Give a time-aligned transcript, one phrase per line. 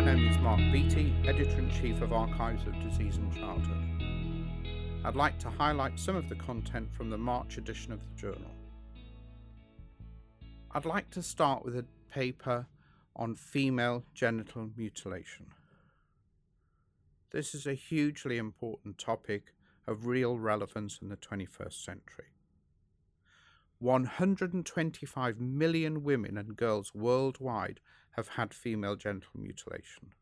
[0.00, 5.04] My name is Mark Beattie, Editor in Chief of Archives of Disease in Childhood.
[5.04, 8.50] I'd like to highlight some of the content from the March edition of the journal.
[10.70, 12.66] I'd like to start with a paper
[13.14, 15.48] on female genital mutilation.
[17.30, 19.52] This is a hugely important topic
[19.86, 22.32] of real relevance in the 21st century.
[23.80, 27.80] 125 million women and girls worldwide
[28.12, 30.12] have had female genital mutilation.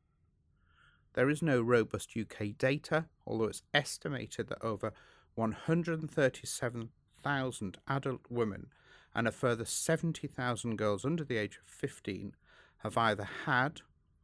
[1.14, 4.92] There is no robust UK data, although it's estimated that over
[5.34, 8.68] 137,000 adult women
[9.14, 12.36] and a further 70,000 girls under the age of 15
[12.78, 13.80] have either had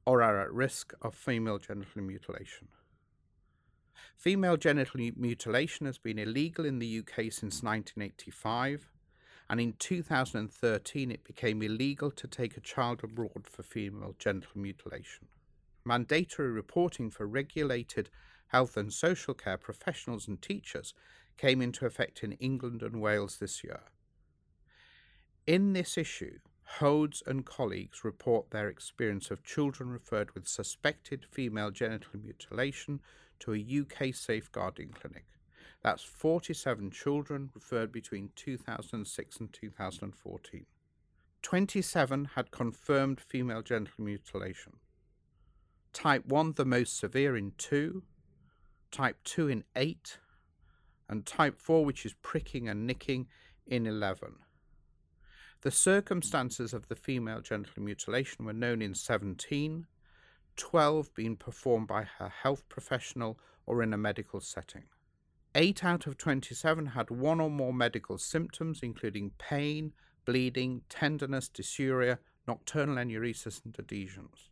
[0.06, 2.68] or are at risk of female genital mutilation.
[4.16, 8.88] Female genital mutilation has been illegal in the UK since 1985,
[9.48, 15.28] and in 2013 it became illegal to take a child abroad for female genital mutilation.
[15.84, 18.08] Mandatory reporting for regulated
[18.48, 20.94] health and social care professionals and teachers
[21.36, 23.80] came into effect in England and Wales this year.
[25.46, 26.38] In this issue,
[26.78, 33.00] Hodes and colleagues report their experience of children referred with suspected female genital mutilation
[33.40, 35.26] to a UK safeguarding clinic.
[35.84, 40.66] That's 47 children referred between 2006 and 2014.
[41.42, 44.78] 27 had confirmed female genital mutilation.
[45.92, 48.02] Type 1 the most severe in 2,
[48.90, 50.18] type 2 in 8,
[51.06, 53.26] and type 4 which is pricking and nicking
[53.66, 54.36] in 11.
[55.60, 59.86] The circumstances of the female genital mutilation were known in 17,
[60.56, 64.84] 12 being performed by her health professional or in a medical setting.
[65.56, 69.92] 8 out of 27 had one or more medical symptoms, including pain,
[70.24, 72.18] bleeding, tenderness, dysuria,
[72.48, 74.50] nocturnal enuresis, and adhesions.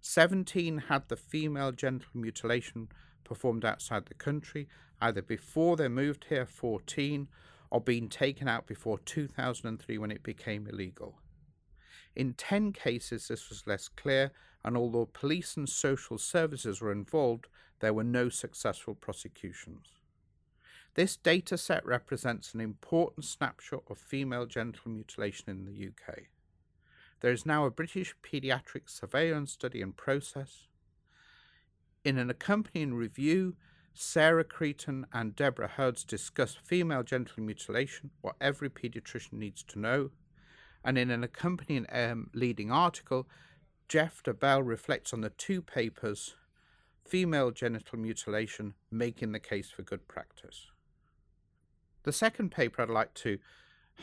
[0.00, 2.88] 17 had the female genital mutilation
[3.22, 4.68] performed outside the country,
[5.00, 7.28] either before they moved here, 14,
[7.70, 11.18] or being taken out before 2003 when it became illegal.
[12.16, 14.32] In 10 cases, this was less clear,
[14.64, 17.46] and although police and social services were involved,
[17.80, 19.88] there were no successful prosecutions.
[20.94, 26.20] This data set represents an important snapshot of female genital mutilation in the UK.
[27.20, 30.68] There is now a British paediatric surveillance study in process.
[32.02, 33.56] In an accompanying review,
[33.92, 40.10] Sarah Creighton and Deborah Hodes discuss female genital mutilation, what every paediatrician needs to know.
[40.86, 43.26] And in an accompanying um, leading article,
[43.88, 46.36] Geoff Debelle reflects on the two papers
[47.04, 50.68] female genital mutilation making the case for good practice.
[52.04, 53.38] The second paper I'd like to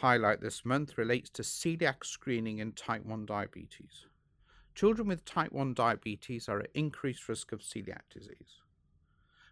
[0.02, 4.08] highlight this month relates to celiac screening in type 1 diabetes.
[4.76, 8.60] Children with type 1 diabetes are at increased risk of celiac disease.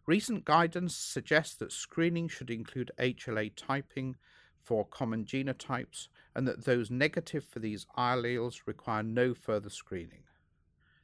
[0.06, 4.18] Recent guidance suggests that screening should include HLA typing
[4.62, 10.24] for common genotypes and that those negative for these alleles require no further screening.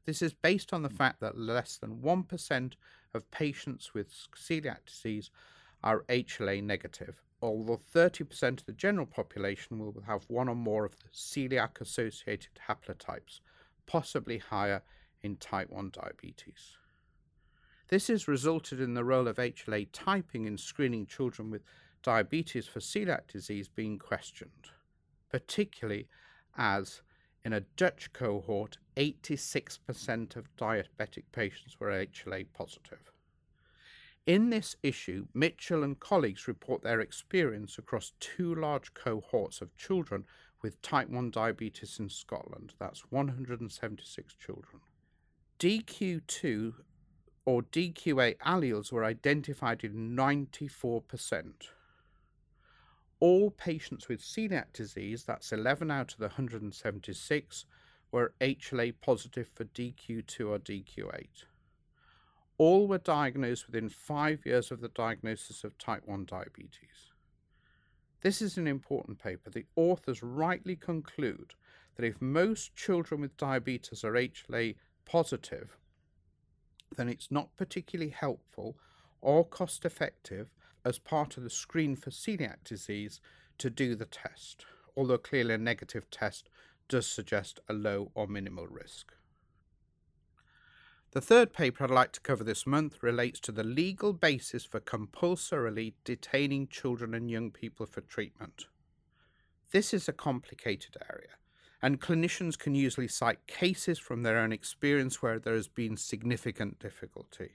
[0.06, 0.96] This is based on the hmm.
[0.96, 2.74] fact that less than 1%
[3.14, 5.30] of patients with celiac disease
[5.84, 10.96] are HLA negative, although 30% of the general population will have one or more of
[10.98, 13.42] the celiac associated haplotypes,
[13.86, 14.82] possibly higher
[15.22, 16.78] in type 1 diabetes.
[17.90, 21.64] This has resulted in the role of HLA typing in screening children with
[22.04, 24.72] diabetes for celiac disease being questioned,
[25.30, 26.08] particularly
[26.58, 27.02] as
[27.44, 33.12] in a Dutch cohort, 86% of diabetic patients were HLA positive.
[34.26, 40.26] In this issue, Mitchell and colleagues report their experience across two large cohorts of children
[40.62, 42.74] with type 1 diabetes in Scotland.
[42.80, 44.82] That's 176 children.
[45.60, 46.74] DQ2
[47.46, 51.54] or DQ8 alleles were identified in 94%
[53.20, 57.66] all patients with celiac disease, that's 11 out of the 176,
[58.12, 61.46] were HLA positive for DQ2 or DQ8.
[62.58, 67.12] All were diagnosed within five years of the diagnosis of type 1 diabetes.
[68.22, 69.50] This is an important paper.
[69.50, 71.54] The authors rightly conclude
[71.96, 74.76] that if most children with diabetes are HLA
[75.06, 75.78] positive,
[76.96, 78.78] then it's not particularly helpful
[79.22, 80.52] or cost effective
[80.88, 83.20] as part of the screen for celiac disease
[83.58, 86.48] to do the test, although clearly a negative test
[86.88, 89.14] does suggest a low or minimal risk.
[91.12, 94.80] The third paper I'd like to cover this month relates to the legal basis for
[94.80, 98.68] compulsorily detaining children and young people for treatment.
[99.72, 101.36] This is a complicated area,
[101.82, 106.80] and clinicians can usually cite cases from their own experience where there has been significant
[106.80, 107.52] difficulty.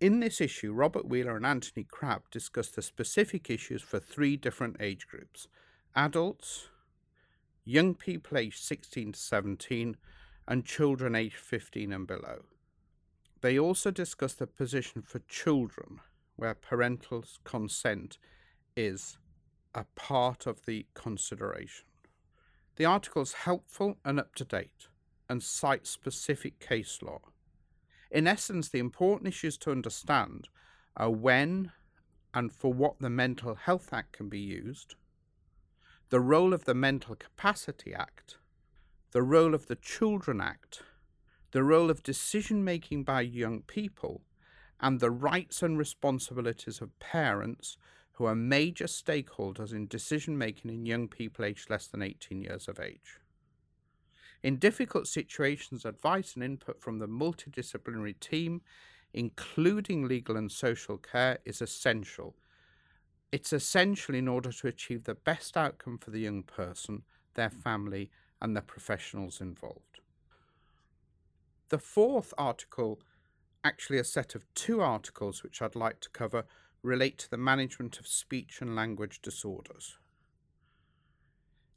[0.00, 4.76] In this issue, Robert Wheeler and Anthony Crabb discuss the specific issues for three different
[4.78, 5.48] age groups
[5.96, 6.68] adults,
[7.64, 9.96] young people aged 16 to 17,
[10.46, 12.44] and children aged 15 and below.
[13.40, 15.98] They also discuss the position for children,
[16.36, 18.18] where parental consent
[18.76, 19.18] is
[19.74, 21.86] a part of the consideration.
[22.76, 24.86] The article is helpful and up to date
[25.28, 27.20] and cites specific case law.
[28.10, 30.48] In essence, the important issues to understand
[30.96, 31.72] are when
[32.32, 34.94] and for what the Mental Health Act can be used,
[36.10, 38.38] the role of the Mental Capacity Act,
[39.12, 40.82] the role of the Children Act,
[41.52, 44.22] the role of decision making by young people,
[44.80, 47.76] and the rights and responsibilities of parents
[48.12, 52.68] who are major stakeholders in decision making in young people aged less than 18 years
[52.68, 53.18] of age.
[54.42, 58.62] In difficult situations, advice and input from the multidisciplinary team,
[59.12, 62.36] including legal and social care, is essential.
[63.32, 67.02] It's essential in order to achieve the best outcome for the young person,
[67.34, 70.00] their family, and the professionals involved.
[71.68, 73.00] The fourth article,
[73.64, 76.44] actually a set of two articles which I'd like to cover,
[76.82, 79.98] relate to the management of speech and language disorders.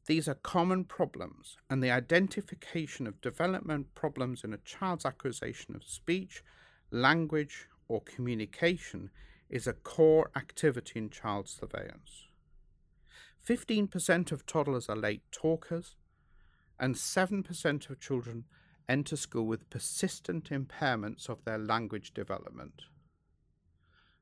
[0.07, 5.83] These are common problems, and the identification of development problems in a child's acquisition of
[5.83, 6.43] speech,
[6.89, 9.11] language, or communication
[9.49, 12.27] is a core activity in child surveillance.
[13.47, 15.95] 15% of toddlers are late talkers,
[16.79, 18.45] and 7% of children
[18.89, 22.83] enter school with persistent impairments of their language development.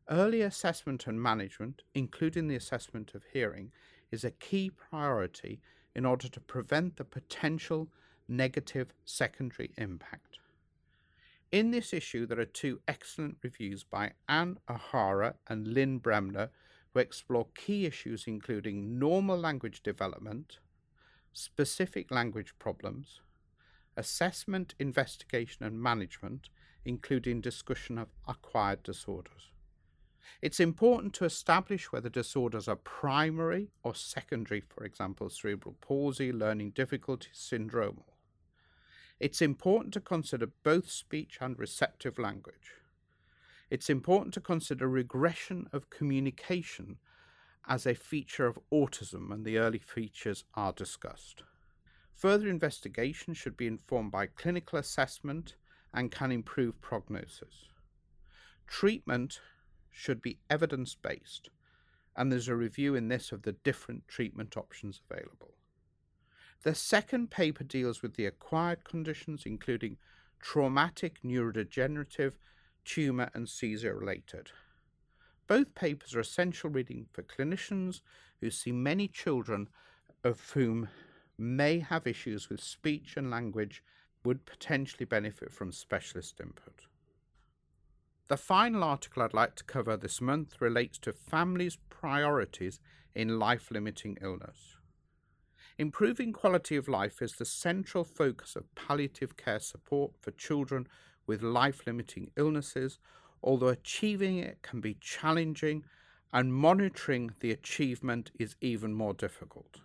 [0.10, 3.72] Early assessment and management, including the assessment of hearing,
[4.12, 5.60] is a key priority
[5.96, 7.90] in order to prevent the potential
[8.28, 10.40] negative secondary impact.
[11.52, 16.52] In this issue, there are two excellent reviews by Anne O'Hare and Lynn Bremner
[16.94, 20.60] who explore key issues including normal language development,
[21.34, 23.22] specific language problems,
[23.98, 26.50] assessment, investigation, and management,
[26.86, 29.52] including discussion of acquired disorders.
[30.42, 36.72] It's important to establish whether disorders are primary or secondary, for example, cerebral palsy, learning
[36.72, 38.04] difficulties, syndrome.
[39.20, 42.74] It's important to consider both speech and receptive language.
[43.70, 46.98] It's important to consider regression of communication
[47.68, 51.44] as a feature of autism, and the early features are discussed.
[52.16, 55.56] Further investigation should be informed by clinical assessment
[55.94, 57.68] and can improve prognosis.
[58.68, 59.40] Treatment
[59.92, 61.50] should be evidence based,
[62.16, 65.54] and there's a review in this of the different treatment options available.
[66.64, 69.98] The second paper deals with the acquired conditions, including
[70.42, 72.34] traumatic neurodegenerative,
[72.84, 74.52] tumour, and seizure related.
[75.48, 78.02] Both papers are essential reading for clinicians
[78.42, 79.70] who see many children
[80.24, 80.90] of whom
[81.38, 83.82] may have issues with speech and language
[84.26, 86.88] would potentially benefit from specialist input.
[88.30, 92.80] The final article I'd like to cover this month relates to families' priorities
[93.16, 94.78] in life limiting illness.
[95.80, 100.88] Improving quality of life is the central focus of palliative care support for children
[101.26, 103.00] with life limiting illnesses,
[103.42, 105.84] although achieving it can be challenging
[106.32, 109.80] and monitoring the achievement is even more difficult.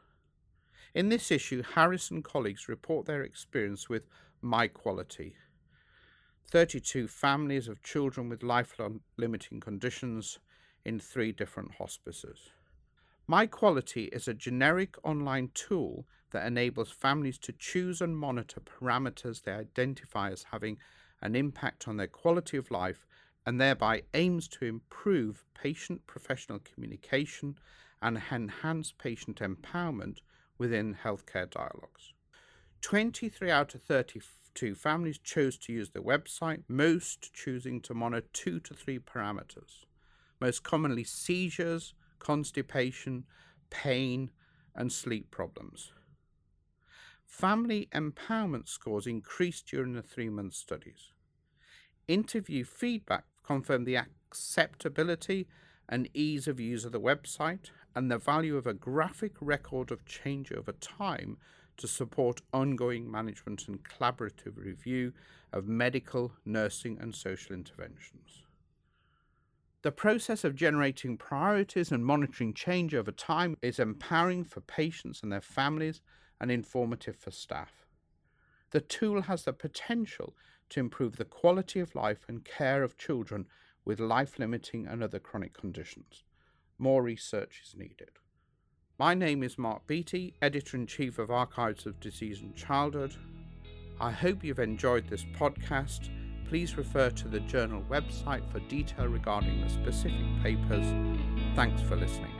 [0.92, 4.06] In this issue, Harris and colleagues report their experience with
[4.42, 5.34] My Quality,
[6.50, 8.78] 32 families of children with life
[9.16, 10.38] limiting conditions
[10.84, 12.50] in three different hospices.
[13.26, 19.42] My Quality is a generic online tool that enables families to choose and monitor parameters
[19.42, 20.78] they identify as having
[21.22, 23.06] an impact on their quality of life
[23.46, 27.56] and thereby aims to improve patient professional communication
[28.02, 30.18] and enhance patient empowerment
[30.58, 32.12] within healthcare dialogues.
[32.82, 34.20] 23 out of 30
[34.54, 39.84] two families chose to use the website, most choosing to monitor two to three parameters,
[40.40, 43.24] most commonly seizures, constipation,
[43.70, 44.30] pain,
[44.74, 45.92] and sleep problems.
[47.26, 51.12] Family empowerment scores increased during the three month studies.
[52.06, 55.46] Interview feedback confirmed the acceptability
[55.88, 60.04] and ease of use of the website and the value of a graphic record of
[60.04, 61.36] change over time
[61.76, 65.12] to support ongoing management and collaborative review
[65.52, 68.42] of medical, nursing, and social interventions.
[69.82, 75.30] The process of generating priorities and monitoring change over time is empowering for patients and
[75.30, 76.00] their families
[76.40, 77.84] and informative for staff.
[78.70, 80.34] The tool has the potential
[80.70, 83.46] to improve the quality of life and care of children
[83.84, 86.24] with life limiting and other chronic conditions.
[86.78, 88.18] More research is needed.
[88.96, 93.12] My name is Mark Beattie, Editor in Chief of Archives of Disease in Childhood.
[94.00, 96.10] I hope you've enjoyed this podcast.
[96.48, 100.86] Please refer to the journal website for detail regarding the specific papers.
[101.56, 102.30] Thanks for listening.